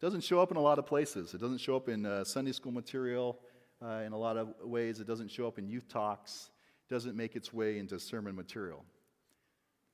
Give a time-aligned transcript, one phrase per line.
[0.00, 1.34] It doesn't show up in a lot of places.
[1.34, 3.36] It doesn't show up in uh, Sunday school material
[3.84, 5.00] uh, in a lot of ways.
[5.00, 6.50] It doesn't show up in youth talks.
[6.88, 8.84] It doesn't make its way into sermon material.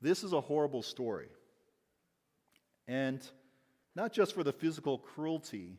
[0.02, 1.28] This is a horrible story.
[2.86, 3.26] And
[3.96, 5.78] not just for the physical cruelty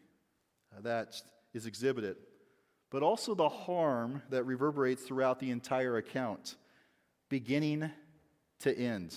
[0.76, 1.22] uh, that
[1.54, 2.18] is exhibited,
[2.90, 6.56] but also the harm that reverberates throughout the entire account,
[7.30, 7.92] beginning
[8.62, 9.16] to end.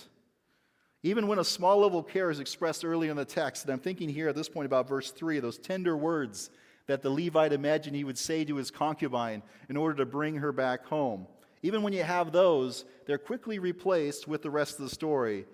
[1.01, 3.79] Even when a small level of care is expressed early in the text, and I'm
[3.79, 6.49] thinking here at this point about verse 3, those tender words
[6.87, 10.51] that the Levite imagined he would say to his concubine in order to bring her
[10.51, 11.27] back home.
[11.61, 15.45] Even when you have those, they're quickly replaced with the rest of the story.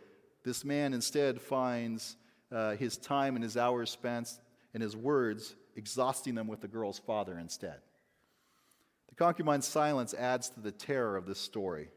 [0.43, 2.15] This man instead finds
[2.51, 4.29] uh, his time and his hours spent
[4.73, 7.79] and his words exhausting them with the girl's father instead.
[9.09, 11.89] The concubine's silence adds to the terror of this story,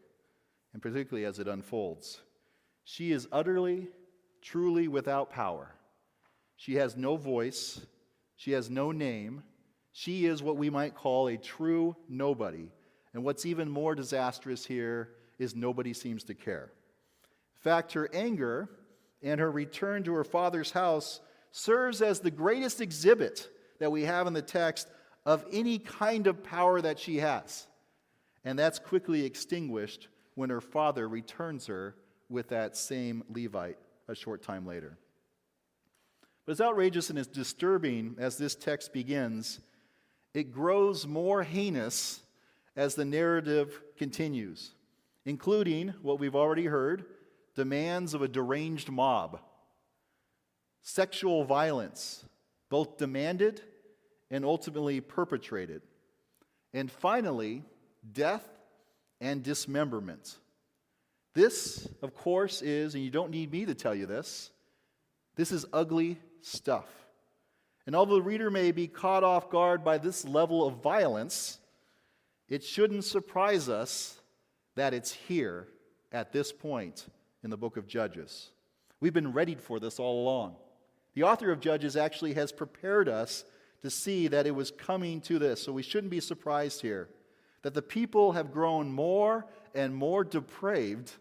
[0.72, 2.20] and particularly as it unfolds.
[2.90, 3.88] She is utterly,
[4.40, 5.74] truly without power.
[6.56, 7.82] She has no voice,
[8.36, 9.42] she has no name.
[9.92, 12.70] She is what we might call a true nobody.
[13.12, 16.72] And what's even more disastrous here is nobody seems to care.
[17.56, 18.70] In fact, her anger
[19.22, 24.26] and her return to her father's house serves as the greatest exhibit that we have
[24.26, 24.88] in the text
[25.26, 27.66] of any kind of power that she has.
[28.46, 31.94] And that's quickly extinguished when her father returns her
[32.28, 34.96] with that same Levite a short time later.
[36.44, 39.60] But as outrageous and as disturbing as this text begins,
[40.34, 42.20] it grows more heinous
[42.76, 44.72] as the narrative continues,
[45.24, 47.04] including what we've already heard
[47.54, 49.40] demands of a deranged mob,
[50.80, 52.24] sexual violence,
[52.70, 53.60] both demanded
[54.30, 55.82] and ultimately perpetrated,
[56.72, 57.64] and finally,
[58.12, 58.48] death
[59.20, 60.36] and dismemberment.
[61.38, 64.50] This, of course, is, and you don't need me to tell you this,
[65.36, 66.86] this is ugly stuff.
[67.86, 71.60] And although the reader may be caught off guard by this level of violence,
[72.48, 74.20] it shouldn't surprise us
[74.74, 75.68] that it's here
[76.10, 77.06] at this point
[77.44, 78.50] in the book of Judges.
[78.98, 80.56] We've been readied for this all along.
[81.14, 83.44] The author of Judges actually has prepared us
[83.82, 87.08] to see that it was coming to this, so we shouldn't be surprised here
[87.62, 91.12] that the people have grown more and more depraved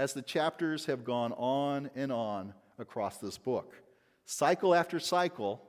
[0.00, 3.74] as the chapters have gone on and on across this book.
[4.24, 5.60] Cycle after cycle,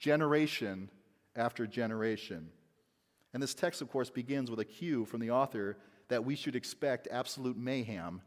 [0.00, 0.90] generation
[1.36, 2.48] after generation.
[3.32, 5.76] And this text, of course, begins with a cue from the author
[6.08, 8.20] that we should expect absolute mayhem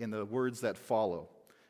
[0.00, 1.28] in the words that follow.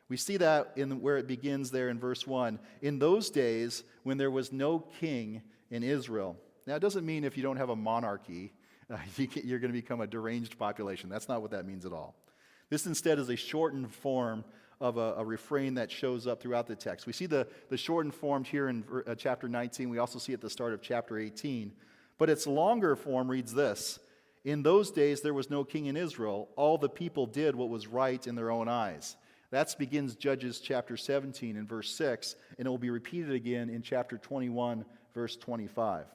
[0.08, 2.58] We see that in where it begins there in verse 1.
[2.80, 6.38] In those days when there was no king in Israel.
[6.66, 8.54] Now, it doesn't mean if you don't have a monarchy,
[8.90, 11.10] uh, you are going to become a deranged population.
[11.10, 12.16] That's not what that means at all.
[12.70, 14.44] This instead is a shortened form
[14.80, 17.06] of a, a, refrain that shows up throughout the text.
[17.06, 19.90] We see the, the shortened form here in uh, chapter 19.
[19.90, 21.72] We also see at the start of chapter 18.
[22.16, 23.98] But its longer form reads this
[24.44, 26.48] In those days there was no king in Israel.
[26.56, 29.16] All the people did what was right in their own eyes.
[29.50, 33.82] That begins Judges chapter 17 and verse 6, and it will be repeated again in
[33.82, 36.06] chapter 21, verse 25.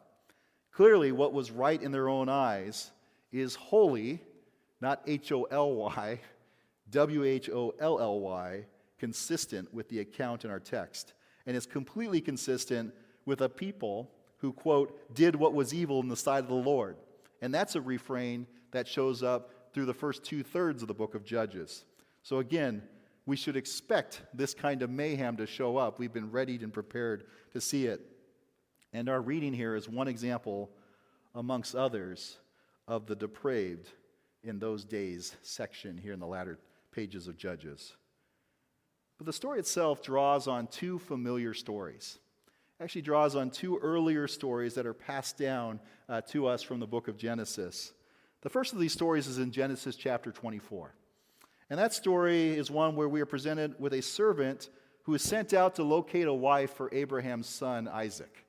[0.71, 2.91] Clearly, what was right in their own eyes
[3.33, 4.21] is holy,
[4.79, 6.19] not H O L Y,
[6.91, 8.65] W H O L L Y,
[8.99, 11.13] consistent with the account in our text.
[11.45, 12.93] And is completely consistent
[13.25, 16.97] with a people who, quote, did what was evil in the sight of the Lord.
[17.41, 21.15] And that's a refrain that shows up through the first two thirds of the book
[21.15, 21.85] of Judges.
[22.23, 22.81] So again,
[23.25, 25.99] we should expect this kind of mayhem to show up.
[25.99, 28.01] We've been readied and prepared to see it.
[28.93, 30.69] And our reading here is one example,
[31.33, 32.37] amongst others,
[32.87, 33.89] of the depraved
[34.43, 36.59] in those days section here in the latter
[36.95, 37.93] pages of Judges.
[39.17, 42.19] But the story itself draws on two familiar stories.
[42.79, 46.79] It Actually, draws on two earlier stories that are passed down uh, to us from
[46.79, 47.93] the book of Genesis.
[48.41, 50.93] The first of these stories is in Genesis chapter 24.
[51.69, 54.69] And that story is one where we are presented with a servant
[55.03, 58.45] who is sent out to locate a wife for Abraham's son, Isaac.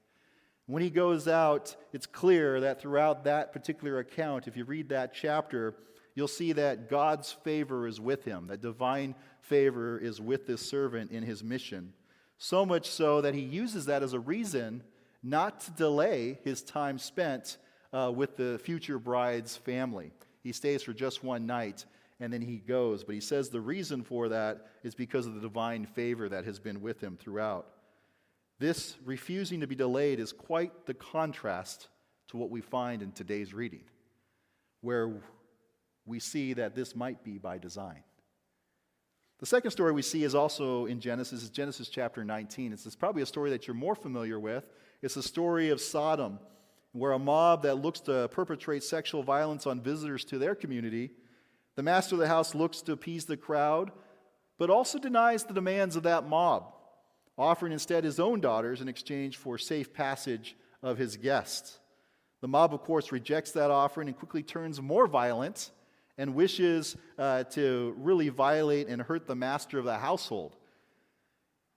[0.67, 5.15] When he goes out, it's clear that throughout that particular account, if you read that
[5.15, 5.75] chapter,
[6.17, 11.13] you'll see that God's favor is with him, that divine favor is with this servant
[11.13, 11.93] in his mission.
[12.39, 14.83] So much so that he uses that as a reason
[15.23, 17.59] not to delay his time spent
[17.93, 20.11] uh, with the future bride's family.
[20.43, 21.85] He stays for just one night
[22.19, 23.05] and then he goes.
[23.05, 26.59] But he says the reason for that is because of the divine favor that has
[26.59, 27.67] been with him throughout.
[28.59, 31.89] This refusing to be delayed is quite the contrast
[32.29, 33.85] to what we find in today's reading,
[34.81, 35.21] where
[36.06, 38.03] we see that this might be by design.
[39.38, 42.73] The second story we see is also in Genesis, is Genesis chapter 19.
[42.73, 44.70] It's, it's probably a story that you're more familiar with.
[45.03, 46.38] It's the story of Sodom,
[46.93, 51.11] where a mob that looks to perpetrate sexual violence on visitors to their community,
[51.75, 53.93] the master of the house looks to appease the crowd,
[54.58, 56.73] but also denies the demands of that mob,
[57.37, 61.79] offering instead his own daughters in exchange for safe passage of his guests.
[62.41, 65.70] The mob, of course, rejects that offering and quickly turns more violent
[66.19, 70.57] and wishes uh, to really violate and hurt the master of the household.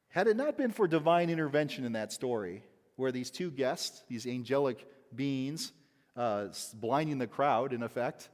[0.09, 2.63] Had it not been for divine intervention in that story,
[2.95, 5.71] where these two guests, these angelic beings,
[6.15, 8.29] uh, blinding the crowd in effect,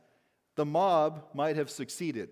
[0.56, 2.30] the mob might have succeeded.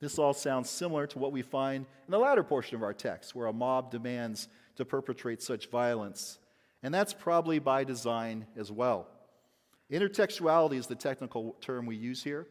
[0.00, 3.34] This all sounds similar to what we find in the latter portion of our text,
[3.34, 6.38] where a mob demands to perpetrate such violence.
[6.82, 9.08] And that's probably by design as well.
[9.90, 12.46] Intertextuality is the technical term we use here.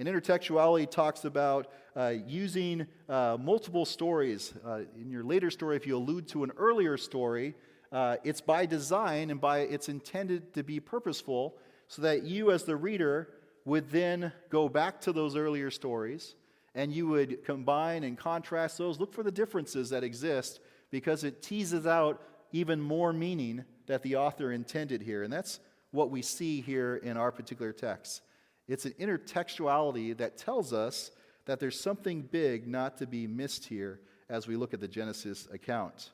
[0.00, 4.54] And intertextuality talks about uh, using uh, multiple stories.
[4.66, 7.54] Uh, in your later story, if you allude to an earlier story,
[7.92, 12.64] uh, it's by design and by it's intended to be purposeful so that you, as
[12.64, 13.28] the reader,
[13.66, 16.34] would then go back to those earlier stories
[16.74, 18.98] and you would combine and contrast those.
[18.98, 20.60] Look for the differences that exist
[20.90, 25.24] because it teases out even more meaning that the author intended here.
[25.24, 25.60] And that's
[25.90, 28.22] what we see here in our particular text.
[28.70, 31.10] It's an intertextuality that tells us
[31.46, 35.48] that there's something big not to be missed here as we look at the Genesis
[35.52, 36.10] account.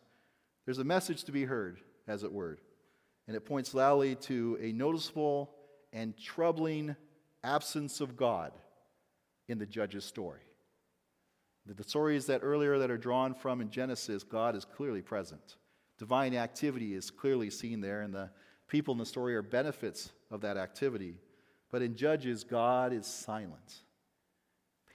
[0.64, 2.56] There's a message to be heard, as it were,
[3.28, 5.50] and it points loudly to a noticeable
[5.92, 6.96] and troubling
[7.44, 8.52] absence of God
[9.48, 10.40] in the judge's story.
[11.66, 15.56] The stories that earlier that are drawn from in Genesis, God is clearly present.
[15.98, 18.30] Divine activity is clearly seen there, and the
[18.66, 21.18] people in the story are benefits of that activity.
[21.70, 23.82] But in Judges, God is silent.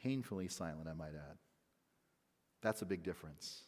[0.03, 1.37] Painfully silent, I might add.
[2.61, 3.63] That's a big difference.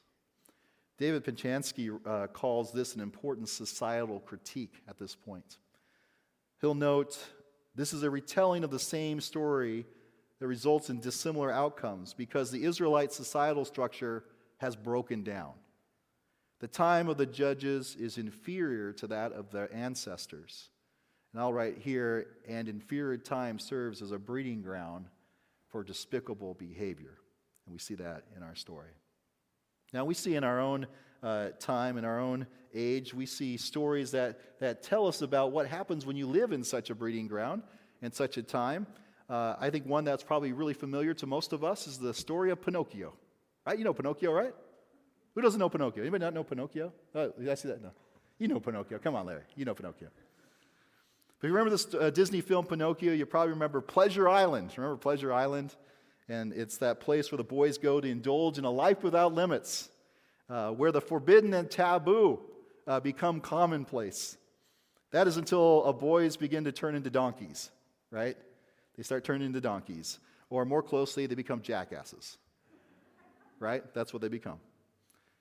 [0.97, 5.57] David Penchansky uh, calls this an important societal critique at this point.
[6.61, 7.17] He'll note
[7.75, 9.85] this is a retelling of the same story
[10.39, 14.23] that results in dissimilar outcomes because the Israelite societal structure
[14.57, 15.53] has broken down.
[16.59, 20.69] The time of the judges is inferior to that of their ancestors.
[21.33, 25.07] And I'll write here, and inferior time serves as a breeding ground
[25.69, 27.17] for despicable behavior.
[27.65, 28.91] And we see that in our story.
[29.93, 30.85] Now, we see in our own
[31.23, 35.67] uh, time, in our own age, we see stories that, that tell us about what
[35.67, 37.63] happens when you live in such a breeding ground
[38.01, 38.85] in such a time.
[39.29, 42.51] Uh, I think one that's probably really familiar to most of us is the story
[42.51, 43.13] of Pinocchio.
[43.65, 43.77] Right?
[43.77, 44.53] You know Pinocchio, right?
[45.33, 46.03] Who doesn't know Pinocchio?
[46.03, 46.91] Anybody not know Pinocchio?
[47.15, 47.81] Oh, did I see that?
[47.81, 47.91] No.
[48.37, 48.99] You know Pinocchio.
[48.99, 49.43] Come on, Larry.
[49.55, 50.09] You know Pinocchio.
[51.43, 54.71] If you remember this uh, Disney film Pinocchio, you probably remember Pleasure Island.
[54.77, 55.75] Remember Pleasure Island?
[56.29, 59.89] And it's that place where the boys go to indulge in a life without limits,
[60.49, 62.39] uh, where the forbidden and taboo
[62.87, 64.37] uh, become commonplace.
[65.11, 67.71] That is until boys begin to turn into donkeys,
[68.09, 68.37] right?
[68.95, 70.19] They start turning into donkeys.
[70.49, 72.37] Or more closely, they become jackasses,
[73.59, 73.83] right?
[73.93, 74.61] That's what they become.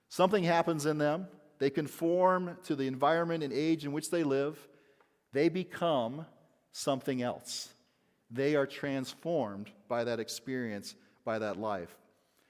[0.09, 1.29] Something happens in them.
[1.61, 4.59] They conform to the environment and age in which they live
[5.33, 6.27] they become
[6.73, 7.73] something else.
[8.31, 10.95] They are transformed by that experience,
[11.25, 11.95] by that life.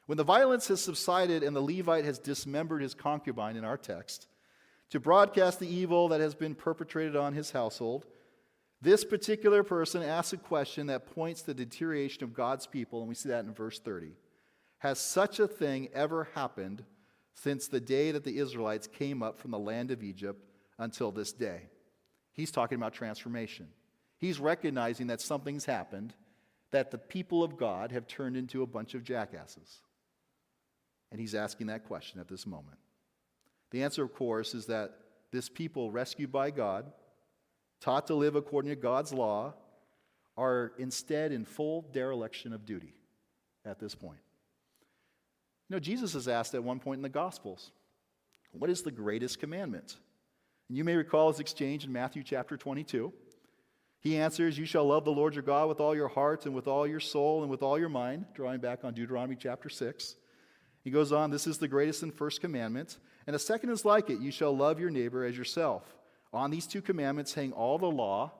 [0.07, 4.29] When the violence has subsided and the Levite has dismembered his concubine in our text,
[4.91, 8.07] to broadcast the evil that has been perpetrated on his household,
[8.83, 13.09] this particular person asks a question that points to the deterioration of God's people, and
[13.09, 14.13] we see that in verse 30.
[14.79, 16.85] Has such a thing ever happened
[17.35, 20.45] since the day that the Israelites came up from the land of Egypt
[20.79, 21.69] until this day?
[22.33, 23.69] He's talking about transformation.
[24.19, 26.15] He's recognizing that something's happened,
[26.71, 29.83] that the people of God have turned into a bunch of jackasses.
[31.11, 32.79] And he's asking that question at this moment.
[33.71, 34.93] The answer, of course, is that
[35.31, 36.91] this people, rescued by God,
[37.81, 39.55] taught to live according to God's law,
[40.37, 42.95] are instead in full dereliction of duty
[43.65, 44.21] at this point.
[45.69, 47.71] You know, Jesus is asked at one point in the Gospels,
[48.53, 49.97] What is the greatest commandment?
[50.69, 53.13] And you may recall his exchange in Matthew chapter 22.
[54.03, 56.67] He answers, You shall love the Lord your God with all your heart and with
[56.67, 60.17] all your soul and with all your mind, drawing back on Deuteronomy chapter 6.
[60.83, 62.99] He goes on, This is the greatest and first commandment.
[63.29, 65.85] And a second is like it You shall love your neighbor as yourself.
[66.33, 68.33] On these two commandments hang all the law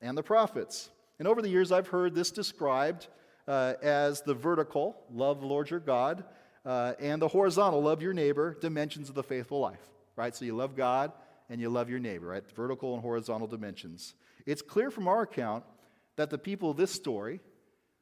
[0.00, 0.90] and the prophets.
[1.20, 3.06] And over the years, I've heard this described
[3.46, 6.24] uh, as the vertical, love the Lord your God,
[6.66, 9.86] uh, and the horizontal, love your neighbor, dimensions of the faithful life.
[10.16, 10.34] Right?
[10.34, 11.12] So you love God
[11.48, 12.44] and you love your neighbor, right?
[12.54, 14.14] Vertical and horizontal dimensions.
[14.46, 15.64] It's clear from our account
[16.16, 17.40] that the people of this story,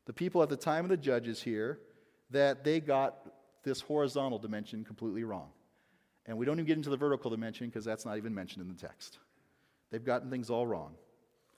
[0.06, 1.78] the people at the time of the judges here,
[2.30, 3.16] that they got
[3.64, 5.50] this horizontal dimension completely wrong.
[6.26, 8.75] And we don't even get into the vertical dimension because that's not even mentioned in
[8.75, 9.18] the text.
[9.90, 10.94] They've gotten things all wrong.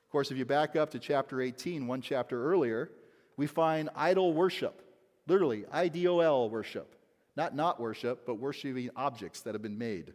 [0.05, 2.91] Of course, if you back up to chapter 18, one chapter earlier,
[3.37, 4.83] we find idol worship.
[5.27, 6.95] Literally, I D O L worship.
[7.37, 10.13] Not not worship, but worshiping objects that have been made.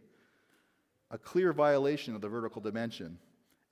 [1.10, 3.18] A clear violation of the vertical dimension.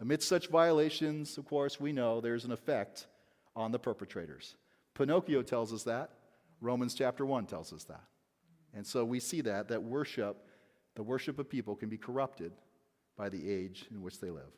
[0.01, 3.07] Amidst such violations, of course, we know there's an effect
[3.55, 4.57] on the perpetrators.
[4.95, 6.11] Pinocchio tells us that.
[6.61, 8.05] Romans chapter 1 tells us that.
[8.75, 10.37] And so we see that, that worship,
[10.95, 12.53] the worship of people, can be corrupted
[13.17, 14.53] by the age in which they live.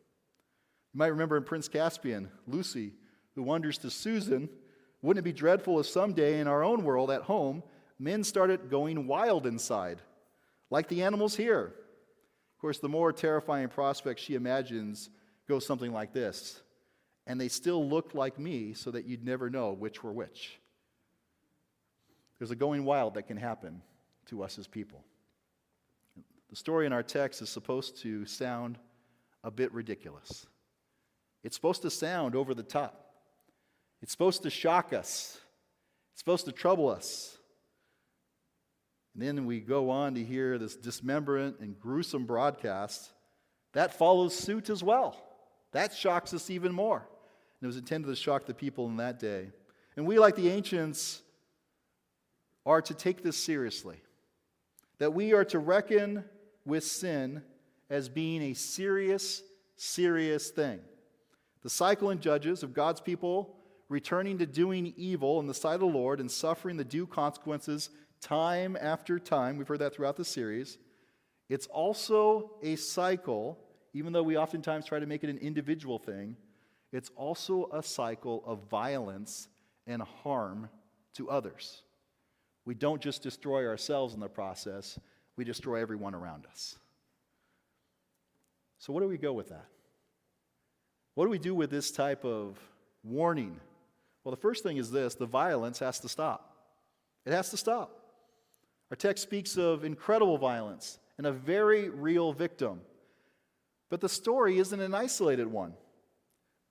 [0.92, 2.92] You might remember in Prince Caspian, Lucy,
[3.34, 4.48] who wonders to Susan,
[5.02, 7.62] wouldn't it be dreadful if someday in our own world at home,
[7.98, 10.02] men started going wild inside,
[10.68, 11.74] like the animals here?
[12.60, 15.08] Of course, the more terrifying prospect she imagines
[15.48, 16.60] goes something like this
[17.26, 20.60] and they still looked like me so that you'd never know which were which.
[22.38, 23.80] There's a going wild that can happen
[24.26, 25.02] to us as people.
[26.50, 28.76] The story in our text is supposed to sound
[29.42, 30.44] a bit ridiculous.
[31.42, 33.14] It's supposed to sound over the top.
[34.02, 35.38] It's supposed to shock us.
[36.12, 37.38] It's supposed to trouble us.
[39.20, 43.10] And then we go on to hear this dismemberment and gruesome broadcast.
[43.74, 45.14] That follows suit as well.
[45.72, 47.00] That shocks us even more.
[47.00, 49.50] And it was intended to shock the people in that day.
[49.94, 51.20] And we, like the ancients,
[52.64, 53.98] are to take this seriously.
[54.96, 56.24] That we are to reckon
[56.64, 57.42] with sin
[57.90, 59.42] as being a serious,
[59.76, 60.80] serious thing.
[61.62, 63.54] The cycle in Judges of God's people
[63.90, 67.90] returning to doing evil in the sight of the Lord and suffering the due consequences
[68.20, 69.56] time after time.
[69.56, 70.78] We've heard that throughout the series.
[71.48, 73.58] It's also a cycle,
[73.92, 76.36] even though we oftentimes try to make it an individual thing,
[76.92, 79.48] it's also a cycle of violence
[79.86, 80.68] and harm
[81.14, 81.82] to others.
[82.64, 84.98] We don't just destroy ourselves in the process,
[85.36, 86.78] we destroy everyone around us.
[88.78, 89.66] So, what do we go with that?
[91.14, 92.58] What do we do with this type of
[93.02, 93.58] warning?
[94.22, 96.56] Well, the first thing is this the violence has to stop.
[97.26, 97.99] It has to stop.
[98.90, 102.80] Our text speaks of incredible violence and a very real victim.
[103.88, 105.74] But the story isn't an isolated one.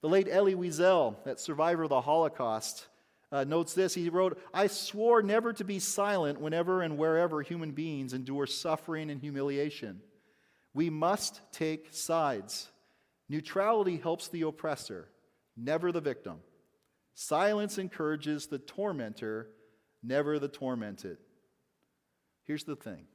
[0.01, 2.87] The late Elie Wiesel, that survivor of the Holocaust,
[3.31, 3.93] uh, notes this.
[3.93, 9.09] He wrote, I swore never to be silent whenever and wherever human beings endure suffering
[9.09, 10.01] and humiliation.
[10.73, 12.69] We must take sides.
[13.27, 15.09] Neutrality helps the oppressor,
[15.55, 16.37] never the victim.
[17.13, 19.49] Silence encourages the tormentor,
[20.01, 21.17] never the tormented.
[22.49, 23.05] Here's the thing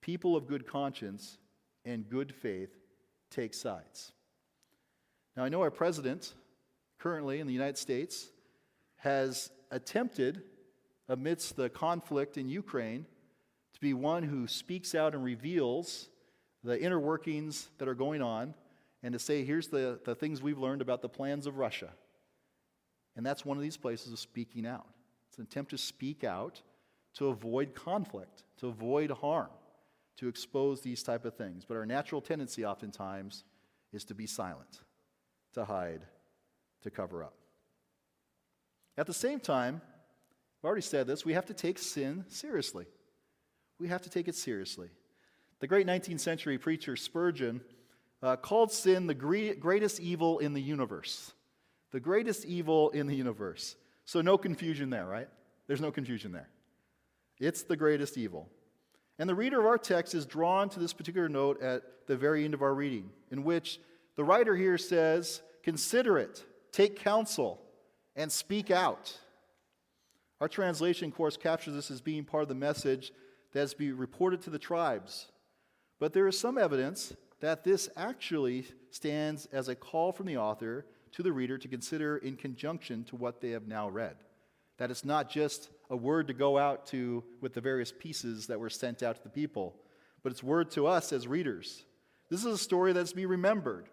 [0.00, 1.38] people of good conscience
[1.84, 2.70] and good faith
[3.32, 4.12] take sides.
[5.36, 6.34] Now, I know our president,
[7.00, 8.30] currently in the United States,
[8.98, 10.42] has attempted,
[11.08, 13.06] amidst the conflict in Ukraine,
[13.74, 16.08] to be one who speaks out and reveals
[16.62, 18.54] the inner workings that are going on
[19.02, 21.90] and to say, here's the, the things we've learned about the plans of Russia.
[23.16, 24.86] And that's one of these places of speaking out.
[25.28, 26.62] It's an attempt to speak out
[27.18, 29.50] to avoid conflict, to avoid harm,
[30.16, 31.64] to expose these type of things.
[31.64, 33.42] But our natural tendency oftentimes
[33.92, 34.80] is to be silent
[35.54, 36.02] to hide,
[36.82, 37.34] to cover up.
[38.96, 39.80] At the same time,
[40.60, 42.86] I've already said this, we have to take sin seriously.
[43.80, 44.88] We have to take it seriously.
[45.58, 47.60] The great 19th century preacher Spurgeon
[48.22, 51.32] uh, called sin the greatest evil in the universe.
[51.90, 53.74] The greatest evil in the universe.
[54.04, 55.28] So, no confusion there, right?
[55.66, 56.48] There's no confusion there.
[57.40, 58.48] It's the greatest evil.
[59.18, 62.44] And the reader of our text is drawn to this particular note at the very
[62.44, 63.80] end of our reading, in which
[64.16, 67.60] the writer here says, Consider it, take counsel,
[68.16, 69.16] and speak out.
[70.40, 73.12] Our translation, course, captures this as being part of the message
[73.52, 75.26] that is to be reported to the tribes.
[75.98, 80.86] But there is some evidence that this actually stands as a call from the author
[81.12, 84.16] to the reader to consider in conjunction to what they have now read.
[84.78, 88.60] That it's not just a word to go out to with the various pieces that
[88.60, 89.74] were sent out to the people,
[90.22, 91.84] but it's word to us as readers.
[92.30, 93.88] This is a story that's to be remembered.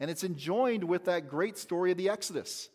[0.00, 2.68] And it's enjoined with that great story of the Exodus.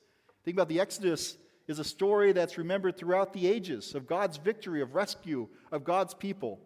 [0.45, 4.81] Think about the Exodus is a story that's remembered throughout the ages of God's victory,
[4.81, 6.59] of rescue of God's people.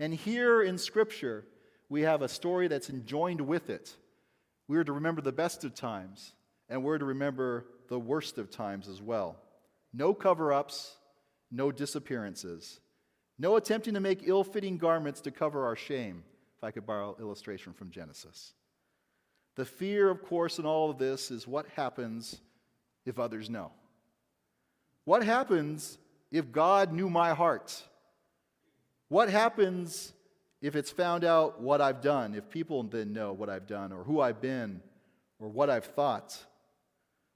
[0.00, 1.44] And here in Scripture,
[1.88, 3.94] we have a story that's enjoined with it.
[4.66, 6.32] We are to remember the best of times,
[6.68, 9.36] and we're to remember the worst of times as well.
[9.92, 10.96] No cover ups,
[11.50, 12.80] no disappearances,
[13.38, 16.24] no attempting to make ill fitting garments to cover our shame,
[16.56, 18.52] if I could borrow illustration from Genesis.
[19.56, 22.40] The fear, of course, in all of this is what happens
[23.04, 23.72] if others know.
[25.04, 25.98] What happens
[26.30, 27.82] if God knew my heart?
[29.08, 30.12] What happens
[30.62, 34.04] if it's found out what I've done, if people then know what I've done, or
[34.04, 34.82] who I've been,
[35.38, 36.38] or what I've thought?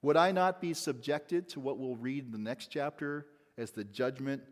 [0.02, 3.84] Would I not be subjected to what we'll read in the next chapter as the
[3.84, 4.42] judgment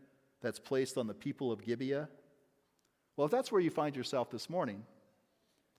[0.41, 2.09] that's placed on the people of Gibeah?
[3.17, 4.83] Well, if that's where you find yourself this morning,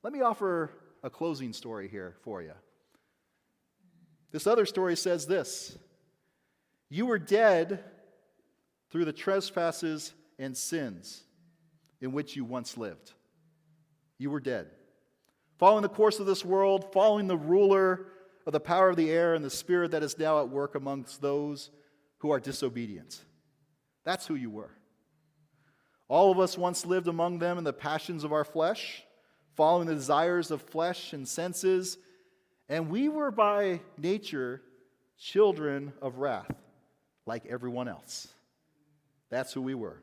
[0.03, 0.71] let me offer
[1.03, 2.53] a closing story here for you.
[4.31, 5.77] This other story says this
[6.89, 7.83] You were dead
[8.89, 11.23] through the trespasses and sins
[12.01, 13.13] in which you once lived.
[14.17, 14.67] You were dead.
[15.57, 18.07] Following the course of this world, following the ruler
[18.45, 21.21] of the power of the air and the spirit that is now at work amongst
[21.21, 21.69] those
[22.23, 23.21] who are disobedient.
[24.05, 24.71] That's who you were.
[26.07, 29.03] All of us once lived among them in the passions of our flesh,
[29.55, 31.97] following the desires of flesh and senses,
[32.69, 34.61] and we were by nature
[35.19, 36.49] children of wrath,
[37.25, 38.29] like everyone else.
[39.29, 40.01] That's who we were.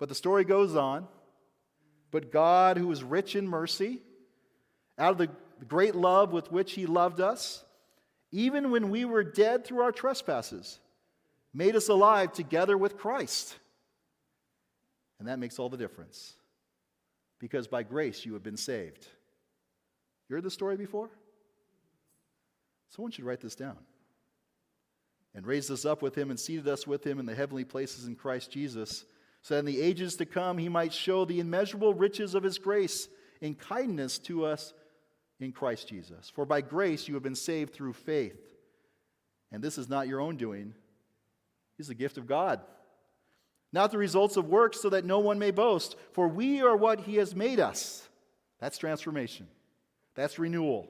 [0.00, 1.06] But the story goes on.
[2.10, 4.02] But God, who is rich in mercy,
[4.98, 5.30] out of the
[5.68, 7.64] great love with which He loved us,
[8.32, 10.80] even when we were dead through our trespasses,
[11.56, 13.58] made us alive together with Christ.
[15.18, 16.34] And that makes all the difference.
[17.40, 19.06] Because by grace you have been saved.
[20.28, 21.08] You heard the story before?
[22.90, 23.78] Someone should write this down.
[25.34, 28.06] And raised us up with him and seated us with him in the heavenly places
[28.06, 29.04] in Christ Jesus
[29.42, 32.58] so that in the ages to come he might show the immeasurable riches of his
[32.58, 33.08] grace
[33.40, 34.74] in kindness to us
[35.40, 36.30] in Christ Jesus.
[36.34, 38.40] For by grace you have been saved through faith.
[39.52, 40.74] And this is not your own doing,
[41.78, 42.60] it's the gift of God.
[43.72, 45.96] Not the results of works, so that no one may boast.
[46.12, 48.08] For we are what he has made us.
[48.60, 49.48] That's transformation.
[50.14, 50.88] That's renewal.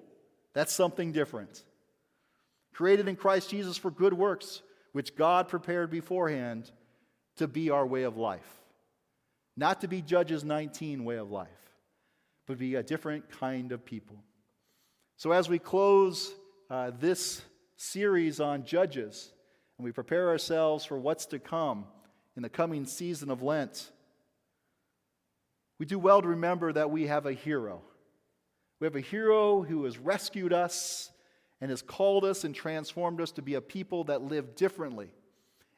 [0.52, 1.64] That's something different.
[2.72, 4.62] Created in Christ Jesus for good works,
[4.92, 6.70] which God prepared beforehand
[7.36, 8.46] to be our way of life.
[9.56, 11.48] Not to be Judges 19 way of life,
[12.46, 14.16] but be a different kind of people.
[15.16, 16.34] So, as we close
[16.68, 17.42] uh, this
[17.76, 19.32] series on Judges
[19.78, 21.86] and we prepare ourselves for what's to come
[22.36, 23.90] in the coming season of Lent,
[25.78, 27.82] we do well to remember that we have a hero.
[28.80, 31.10] We have a hero who has rescued us
[31.60, 35.10] and has called us and transformed us to be a people that live differently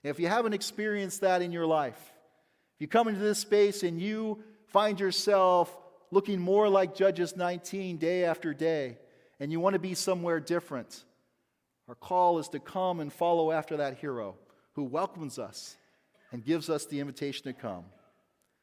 [0.05, 2.01] if you haven't experienced that in your life,
[2.77, 5.77] if you come into this space and you find yourself
[6.11, 8.99] looking more like Judges 19 day after day,
[9.41, 11.05] and you want to be somewhere different,
[11.88, 14.37] our call is to come and follow after that hero
[14.74, 15.77] who welcomes us
[16.31, 17.85] and gives us the invitation to come.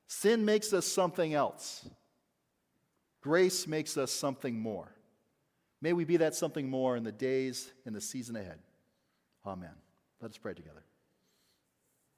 [0.07, 1.89] Sin makes us something else.
[3.21, 4.91] Grace makes us something more.
[5.81, 8.59] May we be that something more in the days and the season ahead.
[9.45, 9.73] Amen.
[10.21, 10.83] Let us pray together.